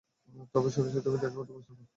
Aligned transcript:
তবে 0.53 0.69
শুনেছি 0.69 0.99
তুমি 1.05 1.17
দেখা 1.17 1.35
করতে 1.37 1.51
প্রস্তুত 1.53 1.77
নও। 1.77 1.87